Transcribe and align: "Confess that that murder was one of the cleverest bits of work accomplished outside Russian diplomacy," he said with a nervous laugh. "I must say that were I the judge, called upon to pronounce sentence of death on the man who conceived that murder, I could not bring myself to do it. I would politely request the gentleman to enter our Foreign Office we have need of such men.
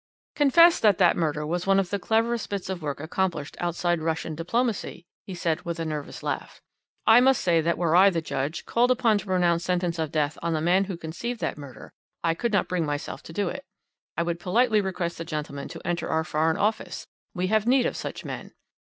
"Confess 0.33 0.79
that 0.79 0.97
that 0.97 1.15
murder 1.15 1.45
was 1.45 1.67
one 1.67 1.79
of 1.79 1.91
the 1.91 1.99
cleverest 1.99 2.49
bits 2.49 2.69
of 2.71 2.81
work 2.81 2.99
accomplished 2.99 3.55
outside 3.59 3.99
Russian 4.01 4.33
diplomacy," 4.33 5.05
he 5.27 5.35
said 5.35 5.61
with 5.61 5.79
a 5.79 5.85
nervous 5.85 6.23
laugh. 6.23 6.59
"I 7.05 7.19
must 7.21 7.39
say 7.39 7.61
that 7.61 7.77
were 7.77 7.95
I 7.95 8.09
the 8.09 8.19
judge, 8.19 8.65
called 8.65 8.89
upon 8.89 9.19
to 9.19 9.27
pronounce 9.27 9.63
sentence 9.63 9.99
of 9.99 10.11
death 10.11 10.39
on 10.41 10.53
the 10.53 10.59
man 10.59 10.85
who 10.85 10.97
conceived 10.97 11.39
that 11.41 11.55
murder, 11.55 11.93
I 12.23 12.33
could 12.33 12.51
not 12.51 12.67
bring 12.67 12.83
myself 12.83 13.21
to 13.21 13.31
do 13.33 13.47
it. 13.49 13.63
I 14.17 14.23
would 14.23 14.39
politely 14.39 14.81
request 14.81 15.19
the 15.19 15.23
gentleman 15.23 15.67
to 15.67 15.81
enter 15.87 16.09
our 16.09 16.23
Foreign 16.23 16.57
Office 16.57 17.05
we 17.35 17.45
have 17.49 17.67
need 17.67 17.85
of 17.85 17.95
such 17.95 18.25
men. 18.25 18.53